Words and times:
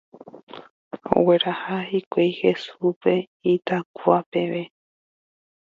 Ogueraha 1.17 1.75
hikuái 1.91 2.31
Hesúpe 2.39 3.13
itakua 3.53 4.17
peve 4.31 4.63